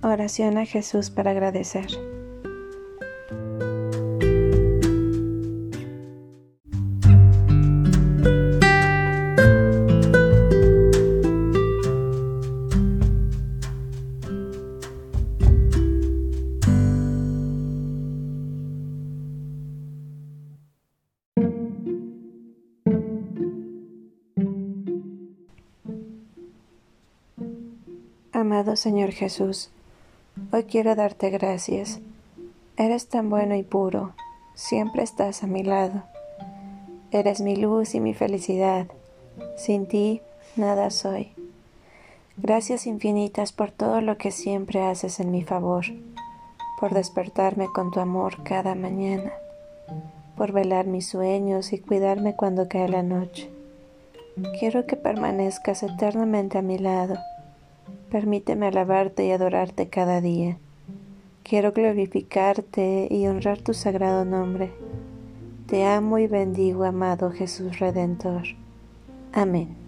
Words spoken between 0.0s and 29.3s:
Oración a Jesús para agradecer. Amado Señor